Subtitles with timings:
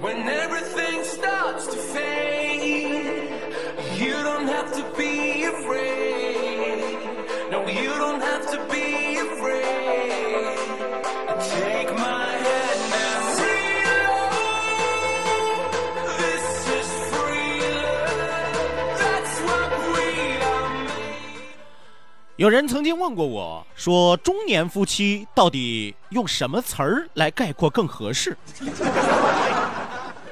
[0.00, 3.28] When everything starts to fade,
[4.00, 6.96] you don't have to be afraid.
[7.50, 10.56] No, you don't have to be afraid.
[11.60, 12.21] Take my
[22.42, 28.36] 有人曾经问过我说，中年夫妻到底用什么词儿来概括更合适？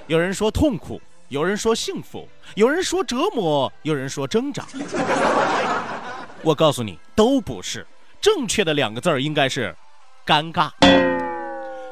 [0.09, 4.67] 有人说痛苦，有人说幸福，有人说折磨，有人说挣扎。
[6.43, 7.87] 我告诉你，都不是。
[8.21, 9.73] 正确的两个字儿应该是
[10.27, 10.69] 尴尬。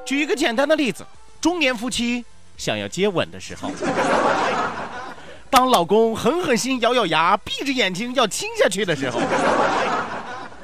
[0.04, 1.06] 举一个简单的例子，
[1.40, 2.24] 中年夫妻
[2.56, 3.70] 想要接吻的时候，
[5.48, 9.20] 当老公狠狠心咬咬牙，闭着眼睛要亲下去的时候，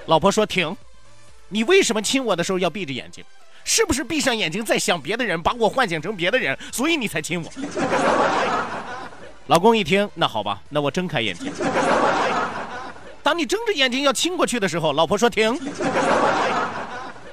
[0.07, 0.77] 老婆说停。
[1.49, 3.25] 你为什么亲我的时候要闭着眼睛？
[3.65, 7.51] 是不是闭上眼睛在想别的人，把我幻想成别的人，所以你才亲我？
[9.47, 11.53] 老公一听，那好吧，那我睁开眼睛。
[13.23, 15.59] 当你睁着眼睛要亲过去的时候，老婆说停。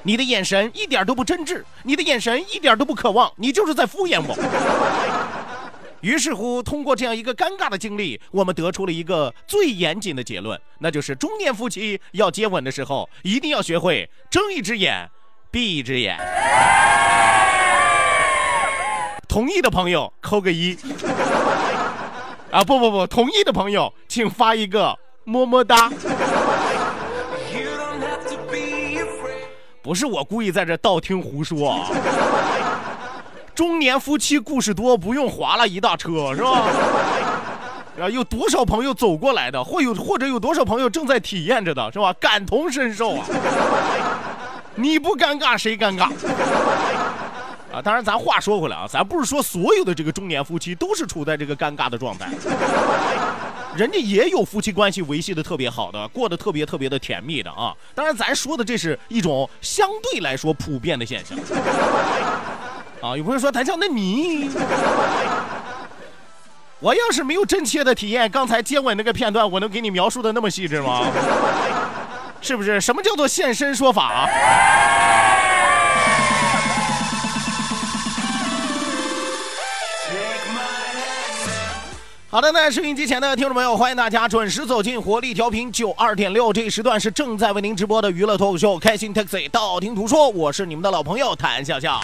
[0.03, 4.35] 你的眼神一点都不真挚，你的眼神一点都不渴望，你就是在敷衍我。
[6.01, 15.07] 于是乎，通过这样一个尴尬的经历，我们得出了一个最严谨的结论，那就是中年夫妻要接吻的时候，一定要学会睁一只眼，
[15.51, 16.17] 闭一只眼。
[19.28, 20.75] 同意的朋友扣个一。
[22.50, 25.90] 啊，不不不，同意的朋友请发一个么么哒。
[29.84, 31.90] 不是我故意在这道听胡说啊。
[33.61, 36.63] 中年夫妻故事多，不用划拉一大车 是吧？
[38.01, 42.11] 啊，有多少朋友走过来的，或有或者有多少朋友正在体验着的，是吧？
[42.13, 43.25] 感同身受啊！
[44.73, 46.05] 你不尴尬谁尴尬？
[47.72, 52.31] 啊，当然，咱话说回来啊，咱不是说所有的这个中年夫妻都是处在这个尴尬的状态，
[53.75, 57.75] 人家也有夫妻关系维系的特别好的，过得特别特别的甜蜜的啊。
[57.93, 61.38] 当然，咱说的这是一种相对来说普遍的现象。
[63.01, 64.47] 啊，有朋友说谭笑，那你，
[66.79, 71.01] 我要是没有真切的体验刚才接吻那个片段，我能给你描述的那么细致吗？
[72.41, 72.79] 是不是？
[72.79, 74.29] 什么叫做现身说法？
[82.29, 92.00] 好的，那收音机前的听众朋友，欢迎大家准时走进活力调频九二点六，这一时段是正在为您直播的娱乐脱口秀《开心 Taxi》，道听途说，我是你们的老朋友谭笑笑。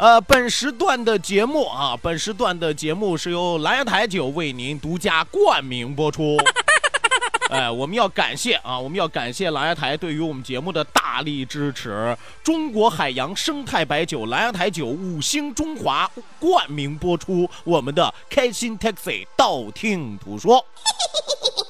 [0.00, 6.38] 呃，本时段的节目啊，本时段的节目是由蓝牙台酒为您独家冠名播出。
[7.52, 12.16] 哎，我们要感谢啊，我们要感谢蓝牙台对于我们节目的大力支持。
[12.42, 20.64] 中国海洋生态白酒蓝牙台酒五星中华冠名播出我们的开心 Taxi，道听途说。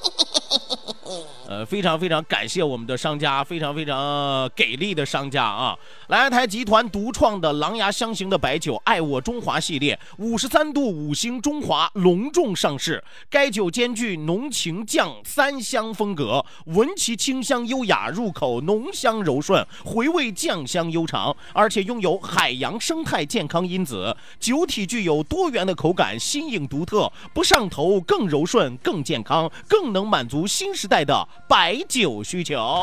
[1.51, 5.77] 呃，非常非常感谢我们的商家，非常非常给力的商家啊！
[6.07, 13.03] 来台集团独创的狼牙香型的白酒“爱我中华”系列，五十三度五星中华隆重上市。
[13.29, 32.81] 该酒兼具浓情酱三香风格，闻其清香优雅，入口浓香柔顺，回味酱香悠长，而且拥有海洋生态健康因子，酒体具有多元的口感，新颖独特，不上头，更柔顺，更健康，更能满足新时代的白酒需求。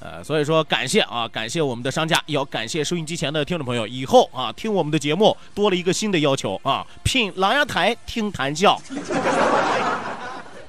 [0.00, 3.86] 呃，所以说感谢啊，感谢我们的商家，也要感谢收音机前的听众朋友。
[3.86, 8.80] 以后啊，听我们的节目多了一个新的要求啊，品琅琊台听谈笑，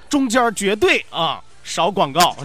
[0.10, 2.36] 中间绝对啊少广告。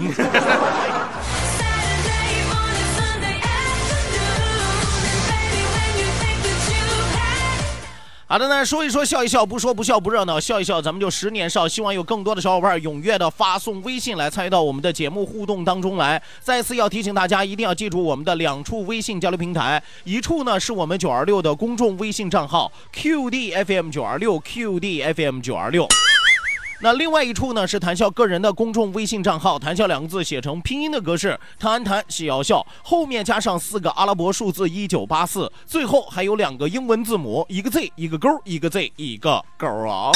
[8.26, 11.68] 好的呢，说一说笑一笑，不说不笑不热闹，笑一笑咱们就十年少。
[11.68, 16.20] 希望有更多的小伙伴踊跃的发送微信来参与到我们的节目互动当中来。
[16.40, 25.86] 再次要提醒大家，一定要记住我们的两处微信交流平台，一处呢是我们九二六的公众微信账号 QDFM 九二六 QDFM 九二六。
[26.80, 40.10] 那另外一处呢是谈笑个人的公众微信账号，谈笑两个字写成拼音的格式，谈谈笑笑，后面加上四个阿拉伯数字一九八四，最后还有两个英文字母，一个 Z 一个勾，一个 Z 一个勾啊。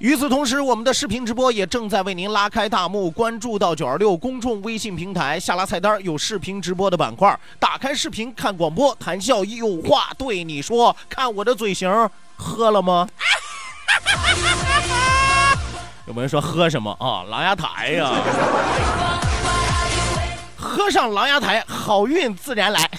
[0.00, 3.10] 与此同时，我们的视频直播也正在为您拉开大幕。
[3.10, 10.96] 关注到九二六公众微信平台，下拉菜单有视频直播的板块，打开视频看广播，谈笑有话对你说。
[11.06, 13.06] 看我的嘴型，喝了吗？
[16.08, 17.24] 有没有人说喝什么啊？
[17.28, 18.10] 琅琊台呀、
[20.56, 22.90] 喝上琅琊台，好运自然来。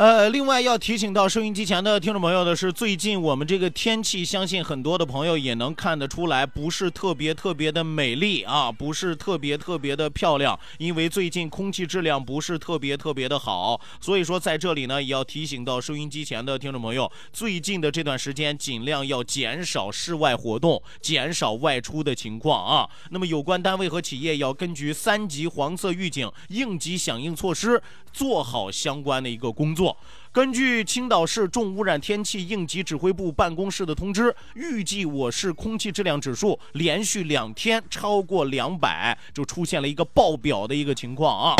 [0.00, 22.88] 呃，另外要提醒到收音机前的听众朋友的是，最近我们这个天气，相信很多的朋友也能看得出来，不是特别特别的美丽啊，不是特别特别的漂亮，因为最近空气质量不是特别特别的好，所以说在这里呢，也要提醒到收音机前的听众朋友，最近的这段时间尽量要减少室外活动，减少外出的情况啊。
[23.10, 27.82] 那么有关单位和企业要根据三级黄色预警应急响应措施，
[28.14, 29.89] 做好相关的一个工作。
[30.32, 41.56] 根据青岛市重污染天气应急指挥部办公室的通知，预计我市空气质量指数连续两天超过两百，就出现了一个爆表的一个情况啊。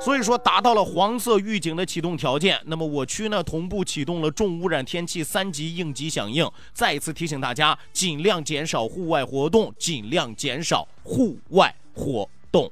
[0.00, 6.50] 所以说达到了黄色预警的启动条件，那么我区呢同步启动了重污染天气三级应急响应。
[6.72, 12.70] 再一次提醒大家，尽量减少户外活动，尽量减少户外活动。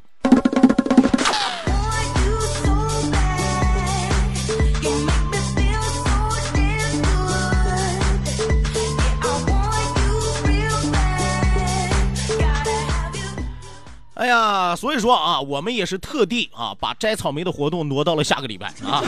[14.22, 19.02] 哎呀，所以说啊，我们也是特地啊，把摘草莓的活动挪到了下个礼拜啊。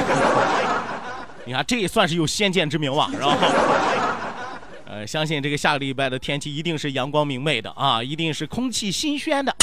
[1.47, 3.39] 你看，这也算是有先见之明吧，是吧？
[4.91, 9.55] 呃，相信这个下个礼拜的天气一定是阳光明媚的啊，一定是空气新鲜的。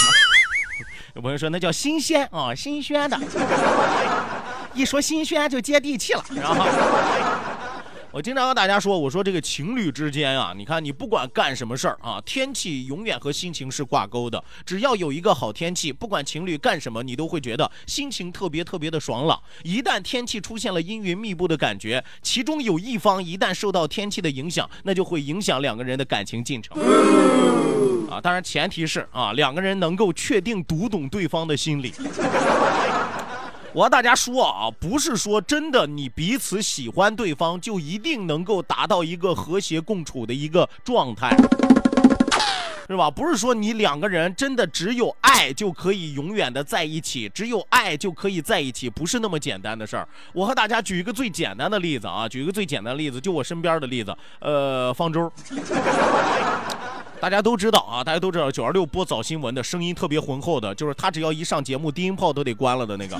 [1.15, 3.19] 有朋友说那叫新鲜啊，新鲜的。
[4.73, 6.65] 一说新鲜就接地气了，然后。
[8.13, 14.43] 我经常跟大家说，我说这个情侣之间啊，你看你不管干什么事儿啊，天气永远和心情是挂钩的。
[14.65, 19.41] 只要有一个好天气，不管情侣干什么，你都会觉得心情特别特别的爽朗。
[19.63, 26.77] 一旦天气出现了阴云密布的感觉，其中有一方一旦受到天气的影响，那就会影响两个人的感情进程。
[28.09, 31.93] 啊，当然前提是啊，两个人能够确定读懂对方的心理。
[33.73, 41.29] 我和大家说啊，不是说真的你彼此喜欢对方就一定能够达到一个和谐共处的一个状态，
[42.89, 43.09] 是吧？
[43.09, 50.05] 不是说你两个人真的只有爱就可以永远的在一起，只有爱就可以在一起，不是那么简单的事儿。
[50.33, 55.31] 我和大家举一个最简单的例子啊，举一个最简单的例子，就我身边的例子，呃，方舟。
[57.21, 63.15] 大家都知道啊，大家都知道九二六播早新闻的声音特别浑厚的，就是他只要一上节目，低音炮都得关了的那个。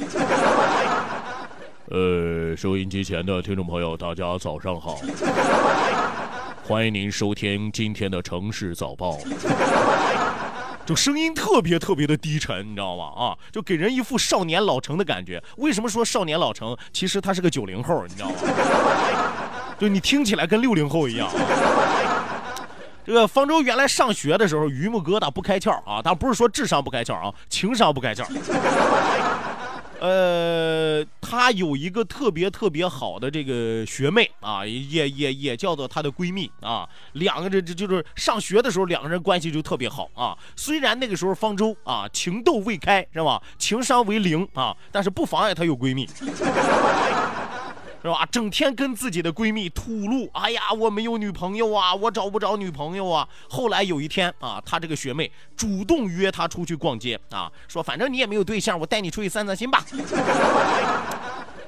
[1.92, 5.00] 呃，收音机前的听众朋友，大家早上好，
[6.64, 9.20] 欢迎您收听今天的城市早报。
[10.84, 13.04] 就声音特别特别的低沉，你知道吗？
[13.16, 15.40] 啊，就给人一副少年老成的感觉。
[15.58, 16.76] 为什么说少年老成？
[16.92, 18.36] 其实他是个九零后，你知道吗？
[19.78, 21.30] 就你听起来跟六零后一样。
[23.12, 28.26] 这个方舟原来上学的时候，榆木疙瘩不开窍啊，他不是说智商不开窍啊，情商不开窍。
[30.00, 40.34] 呃，她有一个特别特别好的这个学妹啊，也也也叫做她的闺蜜啊，两个人这就是上学的时候两个人关系就特别好啊。
[40.56, 46.08] 虽然那个时候方舟啊情窦未开是吧，情商为零啊，但是不妨碍她有闺蜜。
[48.02, 48.26] 是吧？
[48.32, 53.28] 整天跟自己的闺蜜吐露，哎呀，我没有女朋友啊，我找不着女朋友啊。
[53.48, 59.86] 后来有一天啊，她这个学妹主动约她出去逛街啊，说反正你也没有对象，我带你出去散散心吧。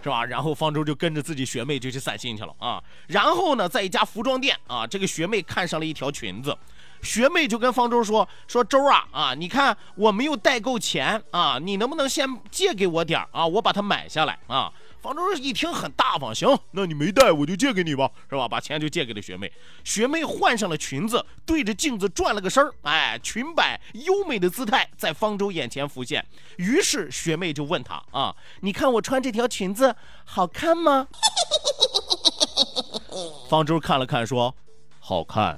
[0.04, 0.26] 是吧？
[0.26, 2.84] 然后方舟就跟着自己学妹就去散心去了啊。
[3.08, 6.58] 然后呢，在一家服装店啊，这个学妹看上了一条裙子，
[7.02, 13.48] 学妹就跟方舟说：“说周啊啊，你看我没有带够钱啊，你能不能先借给我点啊？
[13.48, 14.70] 我把它买下来啊。”
[15.04, 18.48] 方舟一听很大方，行，那你没带我就借给你吧，是吧？
[18.48, 19.52] 把钱就借给了学妹。
[19.84, 26.26] 学妹换上了裙子，对着镜子转了个身儿，哎，裙摆优美的姿态在方舟眼前浮现。
[26.56, 29.94] 于是学妹就问他啊，你看我穿这条裙子
[30.24, 31.06] 好看吗？
[33.50, 34.56] 方舟看了看说，
[35.02, 35.58] 好看。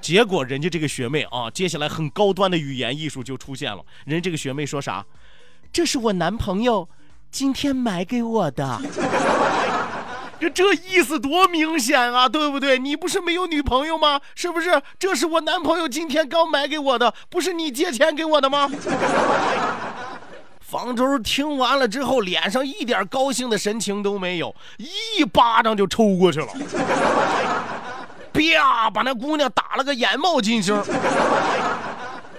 [0.00, 3.84] 结果人家这个学妹啊，接下来很高端的语言艺术就出现了。
[4.04, 5.06] 人家这个学妹说啥？
[5.72, 6.88] 这是我男朋友
[7.30, 8.80] 今天买给我的。
[10.38, 12.78] 这 这意思多明显啊，对不对？
[12.78, 14.20] 你不是没有女朋友吗？
[14.34, 14.82] 是不是？
[14.98, 18.70] 这是我男朋友今天刚买给我的，不是你借钱给我的吗？
[20.60, 26.48] 方舟听完了之后，脸上一点高兴的神情都没有，一巴掌就抽过去了，
[28.34, 30.76] 啪，把那姑娘打了个眼冒金星。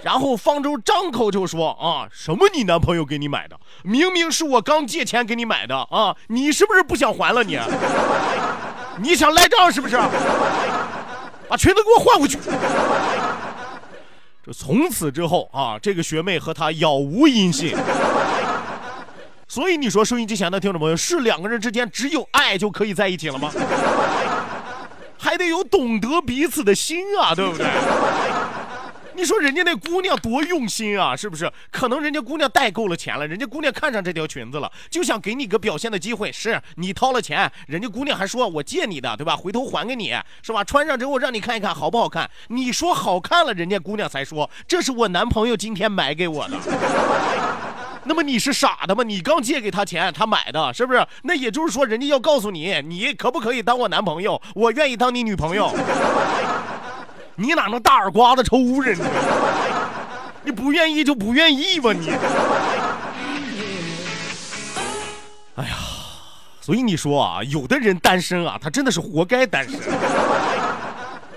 [0.08, 3.60] 然后方舟张口就说：“啊，什么你男朋友给你买的？
[3.84, 6.16] 明明是我刚借钱给你买的啊！
[6.28, 7.60] 你是不是不想还了你？
[9.04, 9.98] 你想赖账是不是？
[11.50, 12.40] 把裙子给我换回去！”
[14.48, 17.76] 这从此之后啊，这个学妹和他杳无音信。
[19.46, 23.52] 所以你说收音机前的听众朋友，是两个人之间只有爱就可以在一起了吗？
[25.18, 27.68] 还得有懂得彼此的心啊，对不对？
[29.18, 31.52] 你说人家那姑娘多用心啊，是不是？
[31.72, 36.32] 可能人家姑娘带够了钱了，人家姑娘看上这条裙子了，就想给你个表现的机会。
[36.32, 39.36] 是你掏了钱，人家姑娘还说我借你的，对吧？
[39.36, 40.64] 回头还给你，是吧？
[40.64, 42.30] 穿上之后让你看一看好不好看。
[42.50, 46.56] 你说好看了，人家姑娘才说这是我男朋友今天买给我的。
[48.06, 49.04] 那么你是傻的吗？
[49.04, 51.04] 你刚借给他钱，他买的，是不是？
[51.24, 54.40] 那也就是说，人家要告诉你，你可不可以当我男朋友？
[54.54, 55.74] 我愿意当你女朋友。
[57.40, 59.06] 你哪能大耳刮子抽人呢？
[60.44, 62.10] 你不愿意就不愿意吧你。
[65.56, 65.76] 哎呀，
[66.60, 69.80] 所以你说啊，有的人单身啊，他真的是活该单身。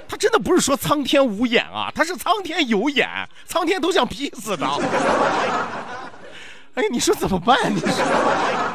[0.08, 3.06] 他真的不是说苍天无眼啊，他是苍天有眼，
[3.46, 4.78] 苍天都想劈死他。
[6.76, 7.58] 哎，你说怎么办？
[7.74, 8.69] 你说。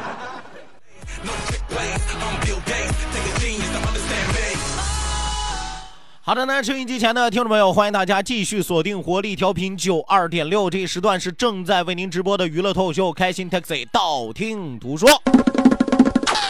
[6.26, 15.08] 好的呢，收音机前的听众朋友，欢迎大家继续锁定活力调频九二点六，这一时段是正在为您直播的娱乐脱口秀《开心 Taxi》，道听途说。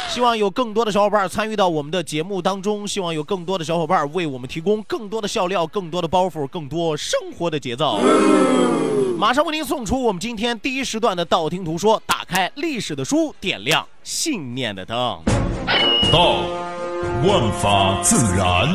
[0.09, 8.01] 希望有更多的小伙伴参与到我们的节目当中，希望有更多的小伙伴为我们提供更多的笑料、更多的包袱、更多生活的节奏。
[9.19, 14.97] 马上为您送出我们今天第一时段的道听途说，打开历史的书，点亮信念的灯。
[16.11, 16.37] 道，
[17.27, 18.75] 万法自然；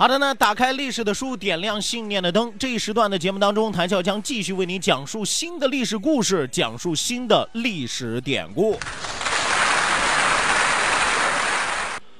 [0.00, 2.52] 好的呢，打开历史的书，点亮信念的灯。
[2.56, 8.78] 这一时段的节目当中，谭笑将继续为你讲述新的历史故事，讲述新的历史典故。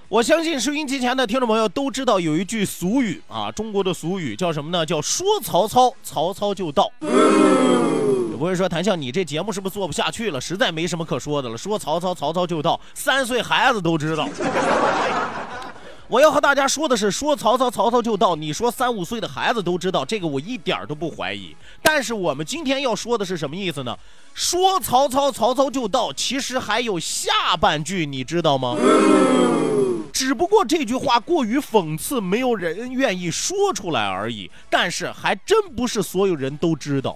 [0.09, 4.85] 我相信收音机前的听众朋友都知道有一句俗语啊，中国的俗语叫什么呢？
[4.85, 6.91] 叫说曹操，曹操就到。
[7.01, 10.41] 有朋友说谭笑，你这节目是不是做不下去了？
[10.41, 11.57] 实在没什么可说的了。
[11.57, 14.29] 说曹操，曹操就到，三岁孩子都知道。
[16.11, 18.35] 我要和大家说的是，说曹操，曹操就到。
[18.35, 21.55] 你说三五岁的孩子都知道，这个我一点都不怀疑。
[21.83, 23.95] 但是我们今天要说的是什么意思呢？
[24.33, 28.75] 说曹操，曹操就到，其实还有下半句，你知道吗？
[30.11, 34.51] 只不过这句话过于讽刺，没有人愿意说出来而已。
[34.71, 37.15] 但是还真不是所有人都知道。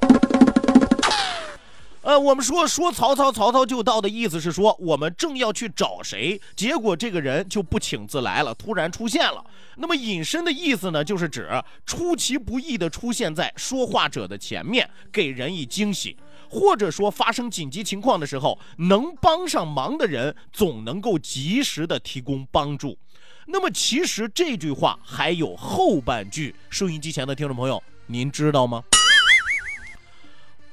[2.02, 9.44] 呃，我们说说曹操，曹操就到的意思是说，我们正要去找谁，结果这个人就不请自来了，突然出现了。
[9.76, 11.48] 那么隐身的意思呢，就是指
[11.86, 16.16] 出其不意的出现在说话者的前面，给人以惊喜。
[16.50, 22.98] 或者说发生紧急情况的时候，能帮上忙的人总能够及时的提供帮助。
[23.46, 28.82] 那么其实这句话还有后半句，收音机前的听众朋友，您知道吗？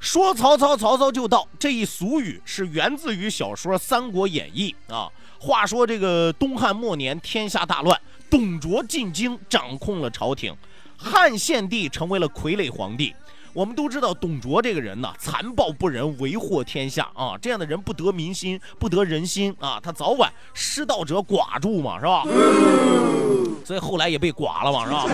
[0.00, 5.08] 说曹操，曹操就到这一俗语是源自于小说《三国演义》啊。
[5.38, 10.56] 话说这个东汉末年，天下大乱，董卓进京，掌控了朝廷，
[10.96, 13.14] 汉献帝成为了傀儡皇帝。
[13.52, 17.36] 我们都知道董卓这个人呢，残暴不仁，为祸天下啊！
[17.40, 19.80] 这样的人不得民心，不得人心啊！
[19.82, 22.22] 他早晚失道者寡助嘛，是吧？
[23.66, 25.04] 所以后来也被剐了嘛，是吧？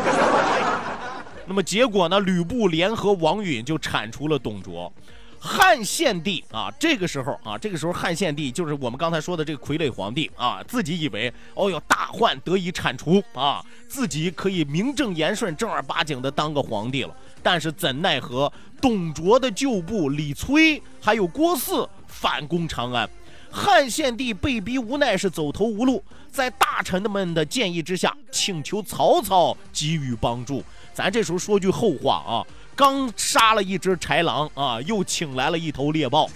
[1.46, 2.18] 那么结果呢？
[2.20, 4.92] 吕布联合王允就铲除了董卓。
[5.38, 17.14] 汉献帝啊，这个时候啊，这个时候汉献帝就是我们刚才说的这个傀儡皇帝啊，自己以为哦哟大患得以铲除啊，自己可以名正言顺、正儿八经的当个皇帝了。
[17.42, 23.08] 但是怎奈何董卓的旧部李催还有郭汜反攻长安，
[23.48, 30.64] 汉献帝被逼无奈是走投无路，在大臣们的建议之下，请求曹操给予帮助。
[30.96, 32.40] 咱这时候说句后话啊，
[32.74, 36.26] 刚杀了一只豺狼啊，又请来了一头猎豹，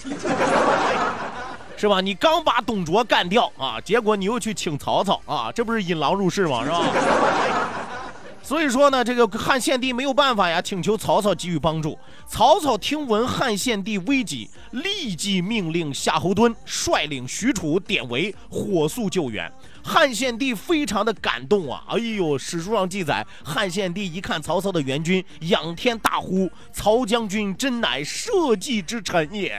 [1.79, 2.03] 是吧？
[2.03, 6.63] 你刚把董卓干掉啊，结果你又去请曹操啊，这不是引狼入室吗？
[6.63, 6.83] 是吧？
[8.45, 11.99] 所以说呢，这个汉献帝没有办法呀，请求曹操给予帮助。
[12.27, 19.51] 曹操听闻汉献帝危急，立即命令夏侯惇率领许褚、典韦火速救援。
[19.83, 21.83] 汉献帝非常的感动啊！
[21.89, 29.59] 哎呦，史书上记载，汉献帝一看曹操的援军，仰天大呼：“曹将军真乃社稷之臣也！”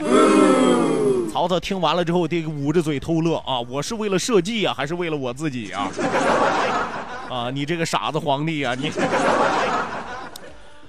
[1.32, 3.60] 曹操听完了之后，得捂着嘴偷乐啊！
[3.62, 5.90] 我是为了社稷啊，还是为了我自己啊？
[7.30, 8.92] 啊，你这个傻子皇帝啊，你！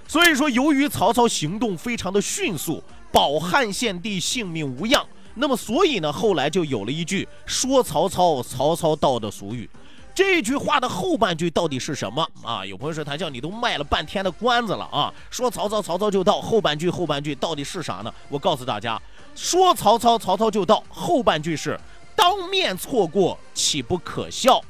[0.08, 9.68] 所以说，由于曹操行动非常的迅速，保汉献帝性命无恙，那么所以呢，后来就有了一句“说曹操，曹操到”的俗语。
[10.14, 12.66] 这句话的后半句到底是什么啊？
[12.66, 15.12] 有朋友说谭笑，你都卖了半天的关子了啊！
[15.30, 18.12] 说曹操，曹操就到，后半句后半句到底是啥呢？
[18.28, 19.00] 我告诉大家，
[19.34, 21.80] 说曹操，曹操就到，后半句是
[22.14, 24.60] 当面错过，岂不可笑？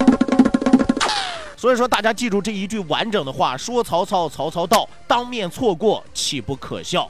[1.56, 7.08] 所以说，大家记住这一句完整的话：说曹操，曹操到，当面错过，岂不可笑？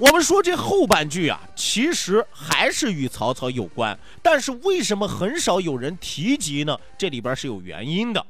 [0.00, 6.74] 我们说这后半句啊，其实还是与曹操有关，但是为什么很少有人提及呢？
[6.96, 8.26] 这里边是有原因的。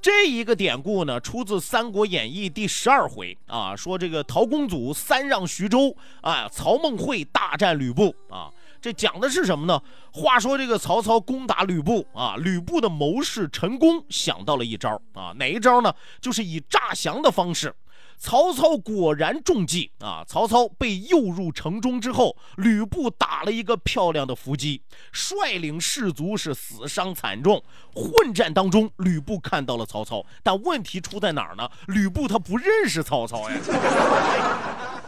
[0.00, 8.48] 这一个典故呢，出自《三国演义》第十二回啊，说这个陶公祖三让徐州啊，曹孟惠大战吕布啊。
[8.80, 9.82] 这讲的是什么呢？
[10.12, 15.92] 话说这个曹操攻打吕布啊，吕布的谋士陈宫想到了一招啊，哪一招呢？
[16.20, 17.74] 就是以诈降的方式。
[18.20, 20.22] 曹操果然中计啊！
[20.28, 27.62] 曹操被诱入城中之后，吕布打了一个漂亮的伏击，率领士卒是死伤惨重。
[27.94, 31.66] 混战当中，吕布看到了曹操，但问题出在哪儿呢？
[31.86, 33.56] 吕布他不认识曹操呀。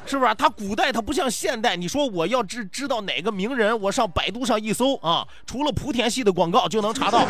[0.07, 0.35] 是不是？
[0.35, 7.21] 他古代他不像现代，你说我要知知道哪个名人，我上百度上一搜啊，除了莆田系的广告就能查到，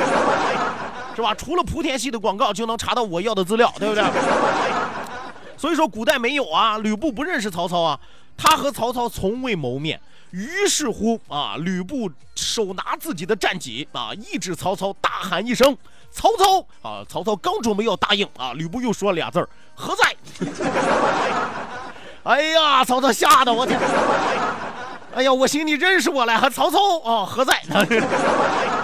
[1.17, 1.35] 是吧？
[1.35, 4.05] 除了莆田系的广告就能查到我要的资料，对不对？
[5.63, 8.01] 所以说古代没有啊，吕布不认识曹操啊，
[8.37, 10.01] 他和曹操从未谋面。
[10.33, 15.79] 于是乎啊，吕布手拿自己的战戟啊，一指曹操，大喊一声
[16.11, 20.17] ：“曹操！”啊，曹操刚准备要答应啊，吕布又说了俩字儿：“何在？”
[22.25, 23.79] 哎呀，曹操吓得我天！
[25.15, 27.25] 哎呀，我寻你认识我了，还曹操啊？
[27.25, 27.63] 何在？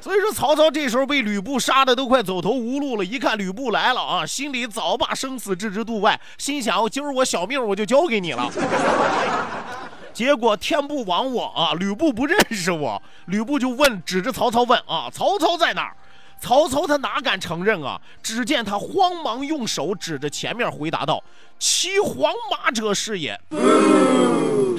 [0.00, 3.04] 所以说，曹操这时候被吕布杀的都快走投无路了。
[3.04, 8.50] 一看吕布来了啊，心里早把生死置之度外，心想：今儿我小命我就交给你了。
[10.14, 15.94] 结果天不亡我啊，吕布不认识我，吕布就问，指着曹操问啊：“曹操在哪儿？”
[16.40, 18.00] 曹操他哪敢承认啊？
[18.22, 21.22] 只见他慌忙用手指着前面回答道
[21.60, 23.38] ：“骑黄马者是也。”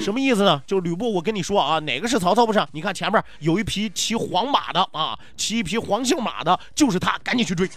[0.00, 0.60] 什么意思呢？
[0.66, 2.64] 就是吕布，我跟你说啊，哪个是曹操不是？
[2.72, 7.68] 你看前面有一匹骑黄马的啊，骑一匹黄姓马的，就是他，赶紧去追。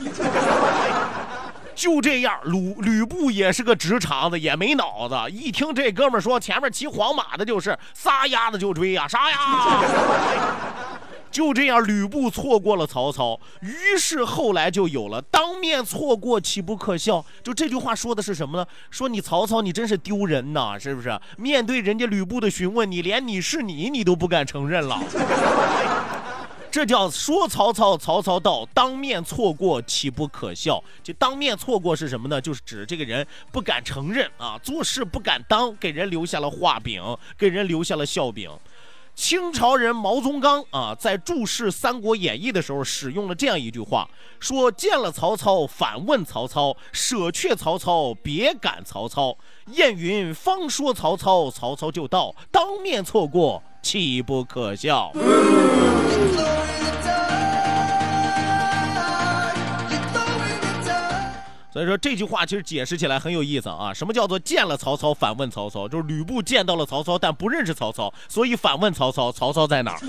[1.76, 5.15] 就这样，吕吕布也是个直肠子，也没脑子。
[5.30, 9.38] 一听这哥们说前面骑黄马的，就是撒丫子就追呀，啥呀！
[11.36, 17.26] 就这样，吕布错过了曹操，于是后来就有了“当面错过，岂不可笑”。
[17.43, 18.65] 就这句话说的是什么呢？
[18.89, 21.19] 说你曹操，你真是丢人呐，是不是？
[21.38, 24.98] 面对人家吕布的询问，你连你是你，你都不敢承认了。
[26.71, 30.82] 这叫说曹操，曹操到，当面错过，岂不可笑？
[31.04, 32.39] 就当面错过是什么呢？
[32.39, 37.04] 就是指这个人不敢承认啊，做事不敢当，给人留下了画饼，
[37.38, 38.50] 给人留下了笑柄。
[39.15, 44.08] 清朝人毛宗刚啊，在注释《三国演义》的时候，使用了这样一句话，
[44.39, 49.38] 说见了曹操，反问曹操，舍却曹操，别赶曹操。
[49.67, 55.12] 燕云：方说曹操，曹操就到，当面错过，岂不可笑？
[61.76, 63.94] 所以说这句话其实解释起来很有意思啊。
[63.94, 65.90] 什么叫做见了曹操反问曹操？
[65.90, 70.00] 就是吕布见到了曹操，但不认识曹操，所以反问曹操：曹操在哪儿？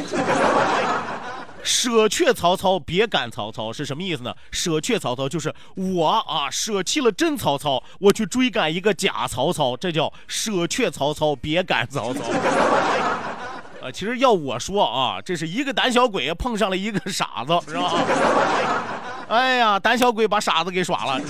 [1.64, 4.33] 舍却曹操，别赶曹操是什么意思呢？
[4.52, 12.20] 舍却曹操就是我啊，舍弃了真曹操，我去追赶一个假曹操，这叫舍却曹操，别赶曹操。
[13.83, 17.90] 呃，其实要我说啊，这是一个胆小鬼碰上了一个傻子，是吧？
[19.28, 21.20] 哎呀，胆小鬼把傻子给耍了，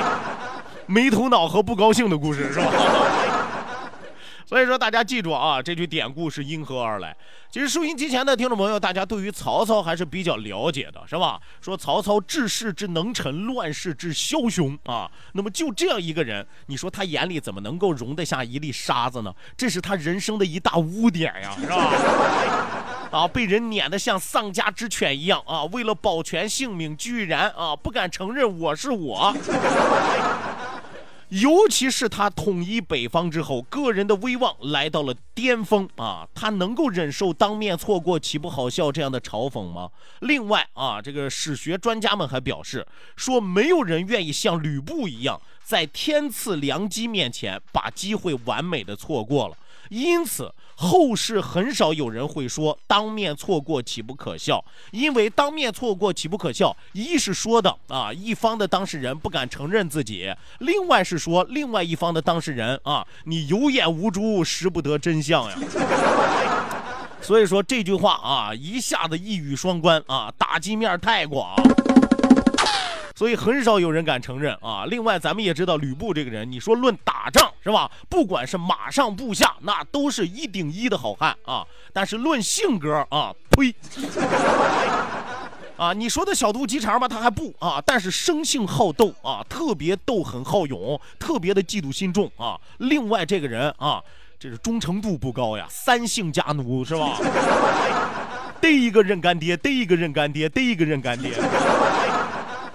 [0.86, 2.66] 没头脑和不高兴的故事是吧？
[4.46, 7.16] 所以说，大家记住啊，这句典故是因何而来？
[7.50, 11.40] 其实收音机前的听众朋友，大家对于曹操还是比较了解的，是吧？
[11.62, 15.10] 说曹操治世之能臣，乱世之枭雄啊。
[15.32, 19.32] 那么就这样一个人，你说他眼里怎么能够容得下一粒沙子呢？
[19.56, 21.90] 这是他人生的一大污点呀，是吧？
[23.14, 25.62] 啊，被人撵得像丧家之犬一样啊！
[25.66, 29.32] 为了保全性命，居然啊不敢承认我是我。
[31.30, 36.26] 尤其是他统一北方之后，个人的威望来到了巅峰啊！
[36.34, 39.90] 他能够忍受当面错过岂不好笑这样的嘲讽吗？
[40.20, 49.56] 另外啊，这个史学专家们还表示说，没有人愿意像吕布一样，在天赐良机面前把机会完美的错过了。
[49.90, 65.56] 因此，后世很少有人会说“当面错过岂不可笑”，因为“当面错过岂不可笑”，一是说的啊一方的当事人不敢承认自己，另外是说另外一方的当事人啊你有眼无珠，识不得真相呀。
[67.22, 71.54] 所以说这句话啊，一下子一语双关啊，打击面太广。
[73.14, 74.84] 所以很少有人敢承认啊。
[74.86, 77.90] 另外，咱们也知道吕布这个人，你说论打仗是吧？
[78.08, 81.64] 不管是马上部下，那都是一顶一的好汉啊。
[81.92, 83.74] 但是论性格啊，呸！
[85.76, 92.58] 啊，你说的小肚鸡肠吧，他还不啊，但是生性好斗啊，特别斗狠好勇，特别的嫉妒心重啊。
[92.78, 94.00] 另外，这个人啊，
[94.38, 97.18] 这是忠诚度不高呀，三姓家奴是吧？
[98.60, 101.32] 逮一个认干爹，逮一个认干爹，逮一个认干爹。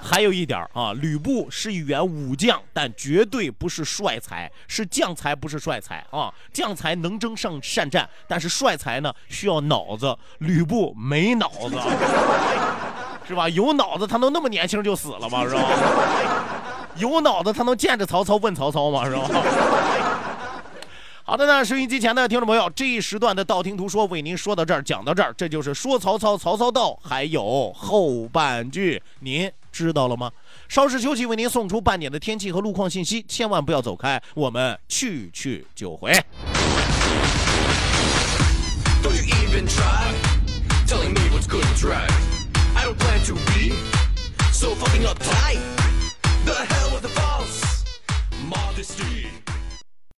[0.10, 6.34] 还有一点啊，吕布是一员武将，但绝对不是帅才，是将才，不是帅才啊。
[6.52, 11.78] 将才能征善善战，但是帅才呢需要脑子，吕布没脑子，
[13.28, 13.48] 是吧？
[13.50, 15.44] 有脑子他能那么年轻就死了吗？
[15.48, 15.62] 是吧？
[16.98, 19.06] 有脑子他能见着曹操问曹操吗？
[19.06, 19.30] 是吧？
[21.24, 30.32] 好的呢，收音机前的听众朋友，这一时段的道听途说为您说到这儿，讲到这儿，这就是说曹操，曹操到，还有后半句，您知道了吗？
[30.68, 36.12] 稍事休息，为您送出半点的天气和路况信息，千万不要走开，我们去去就回。
[46.46, 47.84] The hell with the false
[48.50, 49.19] modesty.